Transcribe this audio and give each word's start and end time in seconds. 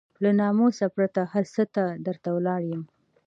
له 0.23 0.29
ناموسه 0.39 0.85
پرته 0.95 1.21
هر 1.33 1.45
څه 1.53 1.63
ته 1.75 1.83
درته 2.05 2.29
ولاړ 2.35 2.61
يم. 2.73 2.83